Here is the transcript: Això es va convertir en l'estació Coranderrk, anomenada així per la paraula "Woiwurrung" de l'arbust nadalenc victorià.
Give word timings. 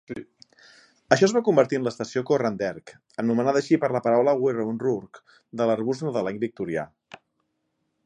Això 1.15 1.27
es 1.27 1.35
va 1.37 1.41
convertir 1.49 1.79
en 1.81 1.85
l'estació 1.87 2.23
Coranderrk, 2.31 2.95
anomenada 3.25 3.63
així 3.63 3.81
per 3.85 3.93
la 3.97 4.03
paraula 4.09 4.37
"Woiwurrung" 4.43 5.23
de 5.63 5.71
l'arbust 5.73 6.09
nadalenc 6.11 6.47
victorià. 6.49 6.91